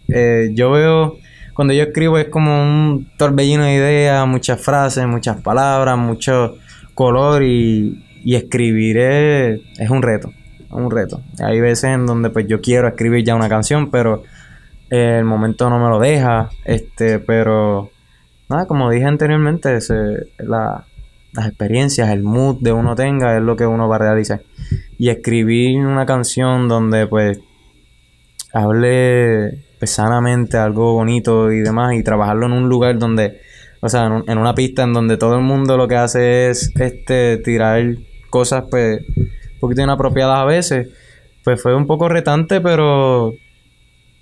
[0.09, 1.17] eh, yo veo,
[1.59, 6.55] cuando yo escribo es como un torbellino de ideas, muchas frases, muchas palabras, mucho
[6.93, 10.31] color y, y escribir es, es un reto,
[10.71, 11.21] un reto.
[11.43, 14.23] Hay veces en donde pues yo quiero escribir ya una canción, pero
[14.89, 17.91] el momento no me lo deja, este, pero
[18.47, 19.79] nada, como dije anteriormente,
[20.37, 20.85] las
[21.45, 24.43] experiencias, el mood de uno tenga es lo que uno va a realizar.
[24.97, 27.37] Y escribir una canción donde pues
[28.53, 33.39] hable pues, sanamente algo bonito y demás y trabajarlo en un lugar donde,
[33.81, 36.49] o sea, en, un- en una pista en donde todo el mundo lo que hace
[36.49, 37.83] es este tirar
[38.29, 40.89] cosas pues un poquito inapropiadas a veces,
[41.43, 43.33] pues fue un poco retante, pero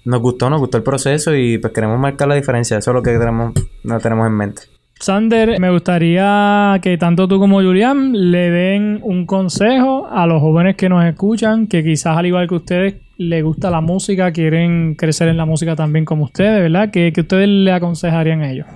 [0.06, 3.04] nos gustó, nos gustó el proceso y pues queremos marcar la diferencia, eso es lo
[3.04, 4.62] que tenemos, no tenemos en mente.
[5.00, 10.76] Sander, me gustaría que tanto tú como Julián le den un consejo a los jóvenes
[10.76, 15.28] que nos escuchan, que quizás al igual que ustedes les gusta la música, quieren crecer
[15.28, 16.90] en la música también como ustedes, ¿verdad?
[16.92, 18.68] ¿Qué, qué ustedes le aconsejarían a ellos?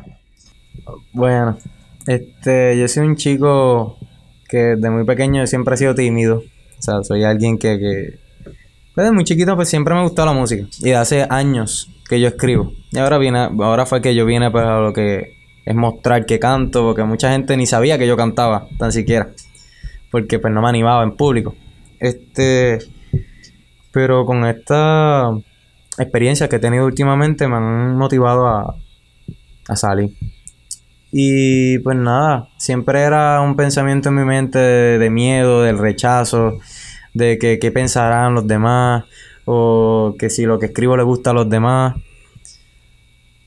[1.14, 1.58] Bueno,
[2.08, 3.98] este, yo soy un chico
[4.48, 6.38] que desde muy pequeño siempre he sido tímido.
[6.38, 8.20] O sea, soy alguien que, que
[8.94, 10.68] pues, desde muy chiquito pues siempre me gustó la música.
[10.80, 12.74] Y hace años que yo escribo.
[12.92, 16.40] Y ahora viene, ahora fue que yo vine pues a lo que es mostrar que
[16.40, 19.30] canto, porque mucha gente ni sabía que yo cantaba, tan siquiera.
[20.12, 21.56] Porque pues no me animaba en público.
[22.00, 22.80] Este,
[23.92, 25.32] pero con esta
[25.98, 28.76] experiencia que he tenido últimamente me han motivado a,
[29.68, 30.12] a salir.
[31.12, 36.60] Y pues nada, siempre era un pensamiento en mi mente de, miedo, del rechazo,
[37.14, 39.04] de que qué pensarán los demás,
[39.46, 41.96] o que si lo que escribo le gusta a los demás.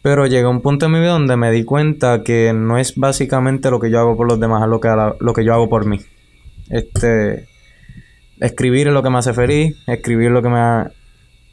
[0.04, 3.70] Pero llegó un punto en mi vida donde me di cuenta que no es básicamente
[3.70, 4.88] lo que yo hago por los demás, es lo que,
[5.18, 5.98] lo que yo hago por mí.
[6.68, 7.46] Este,
[8.38, 10.90] escribir es lo que me hace feliz, escribir lo que me ha-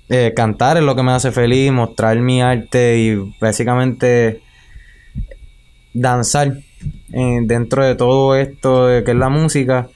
[0.10, 4.42] eh, cantar es lo que me hace feliz, mostrar mi arte y básicamente
[5.94, 6.58] danzar
[7.14, 9.88] eh, dentro de todo esto que es la música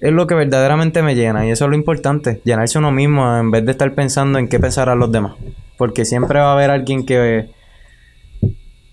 [0.00, 3.52] es lo que verdaderamente me llena y eso es lo importante, llenarse uno mismo en
[3.52, 5.34] vez de estar pensando en qué pensarán los demás,
[5.76, 7.48] porque siempre va a haber alguien que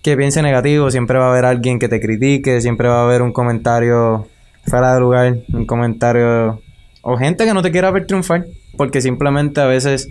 [0.02, 3.22] que piense negativo, siempre va a haber alguien que te critique, siempre va a haber
[3.22, 4.26] un comentario
[4.66, 6.60] fuera de lugar, un comentario
[7.02, 10.10] o gente que no te quiera ver triunfar, porque simplemente a veces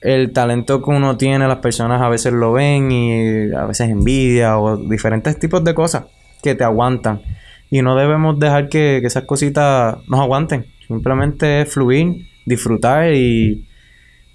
[0.00, 4.58] el talento que uno tiene, las personas a veces lo ven y a veces envidia
[4.58, 6.04] o diferentes tipos de cosas
[6.42, 7.22] que te aguantan.
[7.70, 10.66] Y no debemos dejar que, que esas cositas nos aguanten.
[10.86, 13.64] Simplemente es fluir, disfrutar y,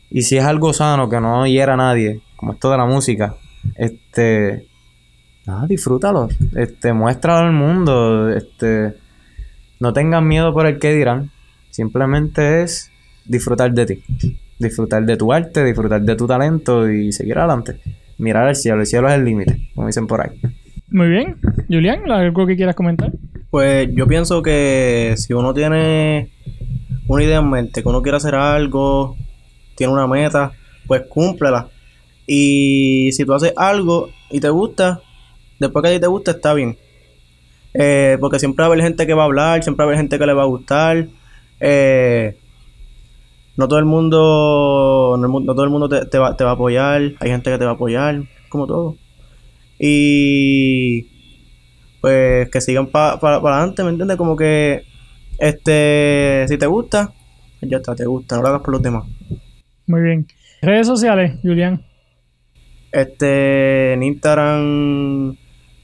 [0.09, 3.35] y si es algo sano que no hiera a nadie, como esto de la música,
[3.75, 4.67] este,
[5.45, 8.95] nada, disfrútalo, este, muéstralo al mundo, este,
[9.79, 11.31] no tengan miedo por el que dirán,
[11.69, 12.91] simplemente es
[13.25, 14.03] disfrutar de ti,
[14.59, 17.79] disfrutar de tu arte, disfrutar de tu talento y seguir adelante,
[18.17, 20.39] mirar al cielo, el cielo es el límite, como dicen por ahí.
[20.89, 21.35] Muy bien.
[21.67, 23.11] Julián, ¿algo que quieras comentar?
[23.49, 26.31] Pues yo pienso que si uno tiene
[27.07, 29.17] una idea en mente, que uno quiere hacer algo,
[29.77, 30.51] tiene una meta,
[30.87, 31.69] pues cúmplela.
[32.25, 35.01] Y si tú haces algo y te gusta,
[35.59, 36.77] después que a ti te gusta, está bien.
[37.73, 39.99] Eh, porque siempre va a haber gente que va a hablar, siempre va a haber
[39.99, 41.07] gente que le va a gustar.
[41.59, 42.37] Eh,
[43.55, 47.01] no todo el mundo, no, todo el mundo te, va, te va a apoyar.
[47.19, 48.97] Hay gente que te va a apoyar, como todo.
[49.79, 51.07] Y
[52.01, 54.17] pues que sigan para adelante, ¿me entiendes?
[54.17, 54.83] Como que,
[55.39, 57.13] este, si te gusta,
[57.59, 59.05] pues ya está, te gusta, no hagas por los demás.
[59.87, 60.27] Muy bien.
[60.61, 61.81] Redes sociales, Julián.
[62.91, 65.35] Este, en Instagram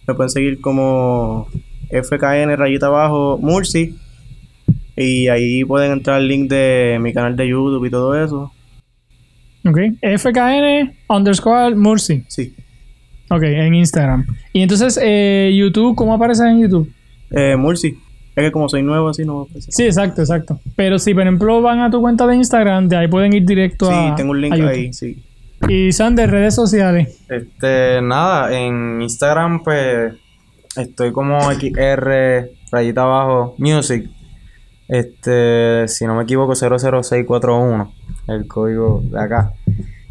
[0.08, 1.48] me pueden seguir como
[1.90, 3.96] FKN rayita abajo Mursi.
[4.96, 8.52] Y ahí pueden entrar el link de mi canal de YouTube y todo eso.
[9.66, 9.80] Ok.
[10.02, 12.24] FKN underscore Mursi.
[12.28, 12.56] Sí.
[13.30, 14.28] Ok, en Instagram.
[14.52, 16.92] Y entonces, eh, YouTube, ¿cómo aparece en YouTube?
[17.32, 17.98] Eh, Mursi.
[18.36, 19.48] Es que como soy nuevo así no.
[19.70, 20.60] Sí, exacto, exacto.
[20.76, 23.86] Pero si, por ejemplo, van a tu cuenta de Instagram, de ahí pueden ir directo
[23.88, 24.16] Sí, a.
[24.16, 25.24] tengo un link ahí, sí.
[25.70, 27.20] Y Sander, redes sociales.
[27.30, 30.14] Este, nada, en Instagram pues
[30.76, 34.10] estoy como XR rayita abajo music.
[34.88, 37.94] Este, si no me equivoco 00641,
[38.28, 39.54] el código de acá.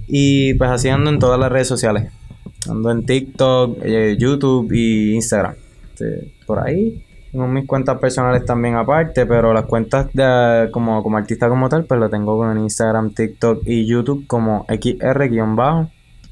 [0.06, 2.10] Y pues así ando en todas las redes sociales.
[2.68, 5.54] Ando en TikTok, eh, YouTube y Instagram.
[5.92, 7.04] Este, por ahí.
[7.32, 11.84] Tengo mis cuentas personales también aparte, pero las cuentas de, como, como artista como tal,
[11.86, 15.88] pues lo tengo en Instagram, TikTok y YouTube como XR-bajo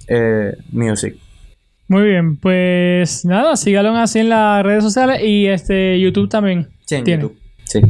[0.08, 1.16] eh, music.
[1.88, 6.68] Muy bien, pues nada, síganlo así en las redes sociales y este YouTube también.
[6.84, 7.22] Sí, en tiene.
[7.22, 7.38] YouTube.
[7.64, 7.80] Sí.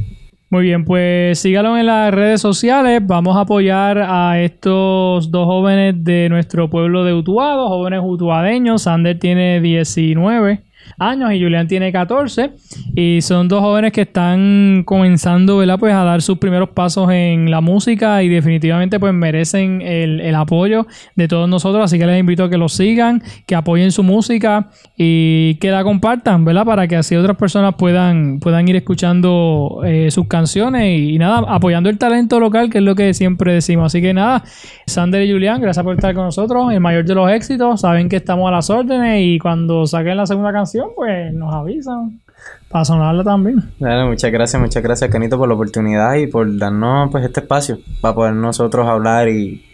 [0.49, 3.03] Muy bien, pues síganlo en las redes sociales.
[3.05, 8.83] Vamos a apoyar a estos dos jóvenes de nuestro pueblo de Utuado, jóvenes utuadeños.
[8.83, 10.63] Sander tiene 19
[10.99, 12.53] años y Julián tiene 14.
[12.95, 15.79] Y son dos jóvenes que están comenzando, ¿verdad?
[15.79, 20.35] Pues a dar sus primeros pasos en la música y definitivamente pues merecen el, el
[20.35, 21.85] apoyo de todos nosotros.
[21.85, 25.85] Así que les invito a que los sigan, que apoyen su música y que la
[25.85, 26.65] compartan, ¿verdad?
[26.65, 31.89] Para que así otras personas puedan, puedan ir escuchando eh, sus canciones y, nada, apoyando
[31.89, 33.87] el talento local, que es lo que siempre decimos.
[33.87, 34.43] Así que nada,
[34.87, 36.73] Sander y Julián, gracias por estar con nosotros.
[36.73, 40.27] El mayor de los éxitos, saben que estamos a las órdenes y cuando saquen la
[40.27, 42.21] segunda canción, pues nos avisan
[42.69, 43.63] para sonarla también.
[43.79, 47.79] Dale, muchas gracias, muchas gracias, Canito, por la oportunidad y por darnos pues este espacio
[48.01, 49.65] para poder nosotros hablar y,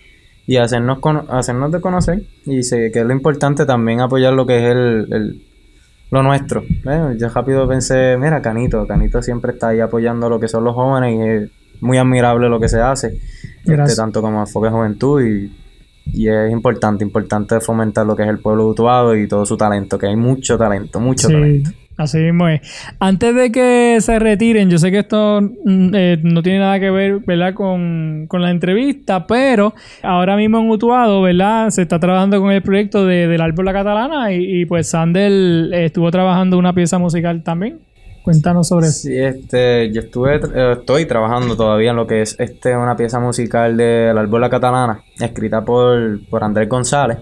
[0.47, 2.23] y hacernos cono- hacernos de conocer.
[2.45, 5.43] Y sé que es lo importante también apoyar lo que es el, el-
[6.11, 6.63] lo nuestro.
[6.63, 7.17] ¿eh?
[7.19, 11.15] Yo rápido pensé, mira, Canito, Canito siempre está ahí apoyando lo que son los jóvenes
[11.15, 11.51] y es
[11.83, 13.19] muy admirable lo que se hace,
[13.65, 15.53] este, tanto como enfoque juventud y,
[16.13, 19.57] y es importante, importante fomentar lo que es el pueblo de Utuado y todo su
[19.57, 21.71] talento, que hay mucho talento, mucho Sí, talento.
[21.99, 22.61] así mismo es.
[23.01, 26.91] Antes de que se retiren, yo sé que esto mm, eh, no tiene nada que
[26.91, 27.55] ver, ¿verdad?
[27.55, 31.71] Con, con la entrevista, pero ahora mismo en Utuado, ¿verdad?
[31.71, 35.31] Se está trabajando con el proyecto de, del árbol La Catalana y, y, pues Sander
[35.75, 37.79] eh, estuvo trabajando una pieza musical también.
[38.27, 39.03] Cuéntanos sobre eso.
[39.03, 43.21] Sí, este, yo estuve, eh, estoy trabajando todavía en lo que es este, una pieza
[43.21, 47.19] musical de La Arbola Catalana, escrita por, por Andrés González.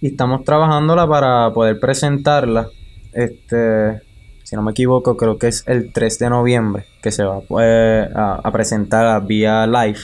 [0.00, 2.66] Y estamos trabajándola para poder presentarla.
[3.12, 4.00] Este,
[4.42, 8.08] si no me equivoco, creo que es el 3 de noviembre que se va pues,
[8.16, 10.00] a, a presentar vía live.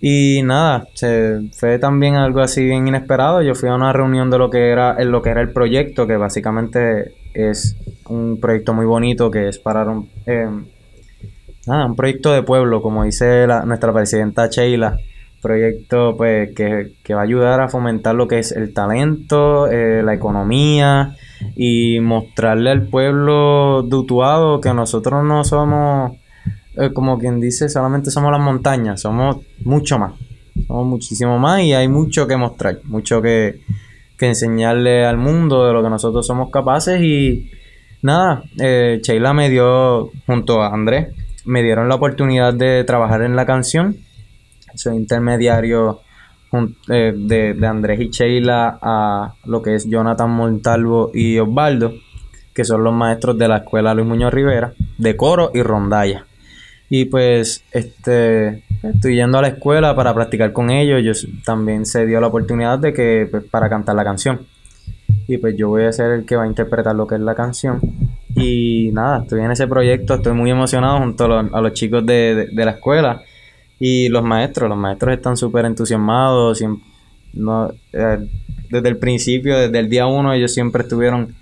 [0.00, 3.40] Y nada, se, fue también algo así bien inesperado.
[3.42, 6.08] Yo fui a una reunión de lo que era, en lo que era el proyecto,
[6.08, 7.76] que básicamente es
[8.08, 10.08] un proyecto muy bonito que es para un,
[11.66, 14.98] nada, un proyecto de pueblo, como dice la- nuestra presidenta Sheila.
[15.42, 20.02] Proyecto pues que, que va a ayudar a fomentar lo que es el talento, eh,
[20.02, 21.14] la economía
[21.54, 26.12] y mostrarle al pueblo de Utuado que nosotros no somos
[26.76, 30.14] eh, como quien dice, solamente somos las montañas, somos mucho más,
[30.66, 33.60] somos muchísimo más y hay mucho que mostrar, mucho que,
[34.16, 37.50] que enseñarle al mundo de lo que nosotros somos capaces y
[38.02, 41.08] nada, eh, Sheila me dio, junto a Andrés,
[41.44, 43.96] me dieron la oportunidad de trabajar en la canción,
[44.74, 46.00] soy intermediario
[46.88, 51.92] eh, de, de Andrés y Sheila a lo que es Jonathan Montalvo y Osvaldo,
[52.54, 56.24] que son los maestros de la escuela Luis Muñoz Rivera, de coro y rondalla.
[56.88, 61.02] Y pues, este, estoy yendo a la escuela para practicar con ellos.
[61.22, 64.40] Yo también se dio la oportunidad de que, pues, para cantar la canción.
[65.28, 67.34] Y pues yo voy a ser el que va a interpretar lo que es la
[67.34, 67.80] canción.
[68.36, 72.06] Y nada, estoy en ese proyecto, estoy muy emocionado junto a los, a los chicos
[72.06, 73.22] de, de- la escuela.
[73.80, 76.62] Y los maestros, los maestros están súper entusiasmados.
[77.32, 78.18] no, eh,
[78.70, 81.34] desde el principio, desde el día uno, ellos siempre estuvieron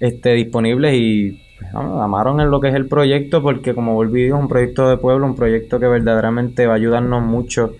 [0.00, 1.40] este, disponibles y
[1.74, 5.26] amaron en lo que es el proyecto porque como volví es un proyecto de pueblo,
[5.26, 7.74] un proyecto que verdaderamente va a ayudarnos mucho,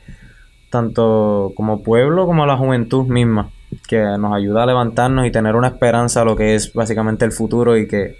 [0.71, 3.51] tanto como pueblo como a la juventud misma,
[3.89, 7.33] que nos ayuda a levantarnos y tener una esperanza a lo que es básicamente el
[7.33, 8.17] futuro y que,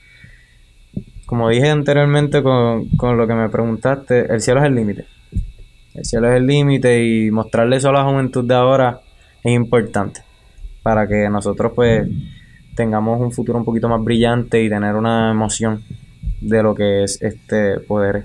[1.27, 5.07] como dije anteriormente con, con lo que me preguntaste, el cielo es el límite.
[5.95, 9.01] El cielo es el límite y mostrarle eso a la juventud de ahora
[9.43, 10.23] es importante
[10.83, 12.09] para que nosotros pues
[12.75, 15.83] tengamos un futuro un poquito más brillante y tener una emoción
[16.41, 18.25] de lo que es este poder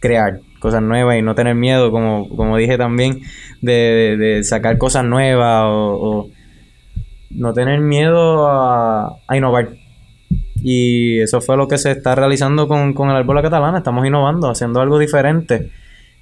[0.00, 3.20] crear cosas nuevas y no tener miedo, como, como dije también,
[3.60, 6.28] de, de sacar cosas nuevas o,
[7.30, 9.70] no tener miedo a, a, innovar.
[10.62, 13.78] Y eso fue lo que se está realizando con, con el árbol catalana.
[13.78, 15.70] Estamos innovando, haciendo algo diferente.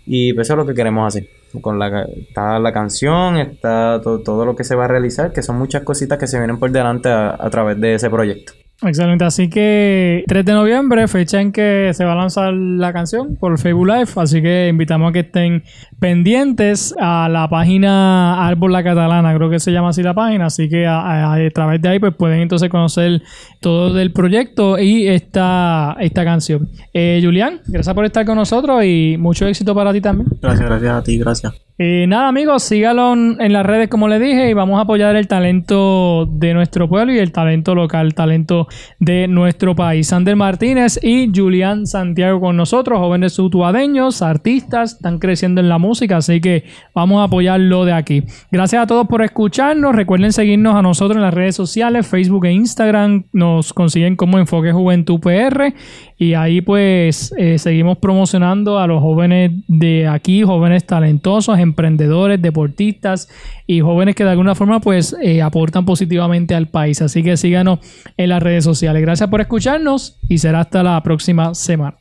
[0.07, 1.29] Y pues eso es lo que queremos hacer.
[1.61, 5.43] Con la, está la canción, está todo, todo lo que se va a realizar, que
[5.43, 8.55] son muchas cositas que se vienen por delante a, a través de ese proyecto.
[8.85, 13.37] Excelente, así que 3 de noviembre, fecha en que se va a lanzar la canción
[13.37, 15.63] por Facebook Live, así que invitamos a que estén
[16.01, 20.69] pendientes a la página Árbol La Catalana, creo que se llama así la página, así
[20.69, 23.23] que a, través de ahí pues pueden entonces conocer
[23.61, 26.69] todo del proyecto y esta, esta canción.
[26.93, 30.29] Eh, Julián, gracias por estar con nosotros y mucho éxito para ti también.
[30.41, 31.53] Gracias, gracias a ti, gracias.
[31.85, 36.27] Nada amigos, síganlo en las redes como les dije y vamos a apoyar el talento
[36.31, 38.69] de nuestro pueblo y el talento local, el talento
[39.01, 40.07] de nuestro país.
[40.07, 46.19] Sander Martínez y Julián Santiago con nosotros, jóvenes utuadeños, artistas, están creciendo en la música,
[46.19, 46.63] así que
[46.95, 48.23] vamos a apoyarlo de aquí.
[48.53, 52.53] Gracias a todos por escucharnos, recuerden seguirnos a nosotros en las redes sociales, Facebook e
[52.53, 55.75] Instagram, nos consiguen como Enfoque Juventud PR
[56.23, 63.29] y ahí pues eh, seguimos promocionando a los jóvenes de aquí, jóvenes talentosos, emprendedores, deportistas
[63.67, 67.03] y jóvenes que de alguna forma pues eh, aportan positivamente al país.
[67.03, 67.81] Así que síganos
[68.17, 69.03] en las redes sociales.
[69.03, 71.97] Gracias por escucharnos y será hasta la próxima semana.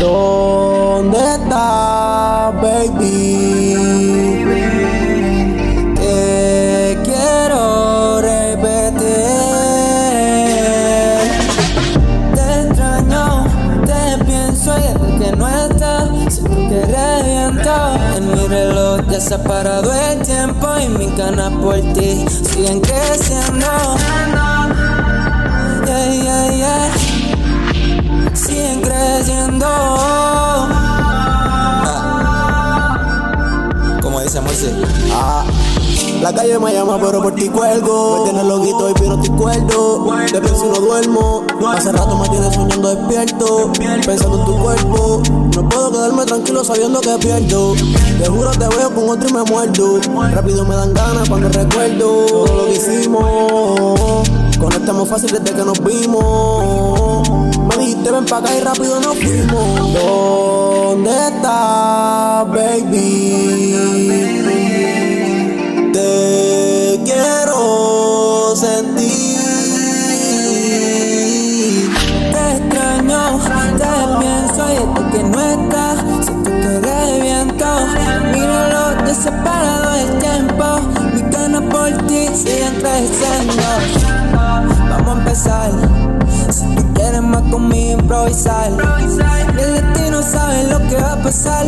[0.00, 1.85] ¿Dónde está,
[2.76, 4.44] baby?
[5.94, 9.06] Te quiero repetir.
[12.34, 13.46] Te extraño,
[13.86, 17.76] te pienso y desde que no estás, siento que reviento.
[18.16, 22.80] En mi reloj ya se ha parado el tiempo y mis ganas por ti siguen
[22.80, 23.66] creciendo.
[25.86, 26.92] Yeah
[28.34, 30.25] siguen creciendo.
[35.12, 35.44] Ah.
[36.20, 38.18] La calle me llama, pero por ti cuelgo.
[38.18, 40.06] Me tienes loquito y pero estoy cuerdo.
[40.30, 41.44] Te pienso y no duermo.
[41.68, 43.72] Hace rato me tienes soñando despierto.
[44.04, 45.22] Pensando en tu cuerpo.
[45.54, 47.74] No puedo quedarme tranquilo sabiendo que pierdo.
[47.74, 50.00] Te juro te veo con otro y me muerdo.
[50.32, 54.28] Rápido me dan ganas cuando recuerdo todo lo que hicimos.
[54.58, 57.55] Conectamos fácil desde que nos vimos.
[57.68, 59.92] Me dijiste ven pa' acá y rápido nos fuimos.
[59.92, 63.74] ¿Dónde estás, baby?
[65.92, 69.36] Te quiero sentir.
[72.32, 73.40] Te extraño,
[73.78, 73.90] te
[74.20, 77.68] pienso y desde que no estás, siento que reviento.
[78.32, 80.66] Míralo deseparado el tiempo.
[81.14, 83.62] Mis ganas por ti siguen creciendo.
[84.32, 85.95] Vamos a empezar.
[87.36, 88.72] Más conmigo improvisar.
[88.98, 91.66] Y el destino sabe lo que va a pasar.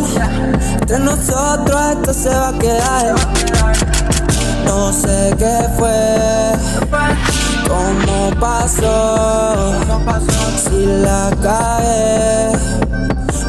[0.81, 3.15] Entre nosotros esto se va a quedar.
[4.65, 6.53] No sé qué fue,
[7.67, 9.73] cómo pasó,
[10.57, 12.51] si la cagué.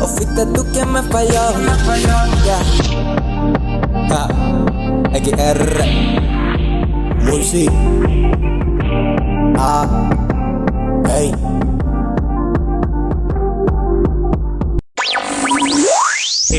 [0.03, 1.53] O fuiste tú quien me falló.
[2.45, 2.63] Yeah.
[4.11, 4.29] Ah,
[5.15, 5.85] XR,
[7.25, 7.67] Mulsi,
[9.57, 9.87] ah,
[11.07, 11.35] hey.